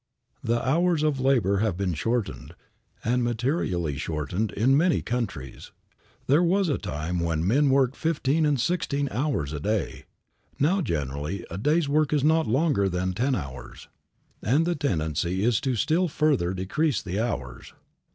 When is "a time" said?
6.69-7.19